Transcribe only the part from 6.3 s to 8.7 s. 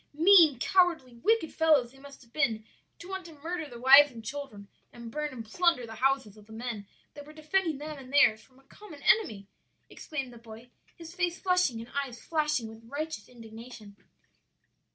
of the men that were defending them and theirs from a